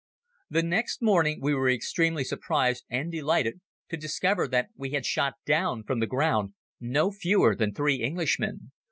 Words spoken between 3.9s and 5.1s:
discover that we had